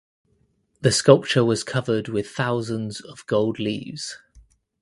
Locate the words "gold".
3.27-3.59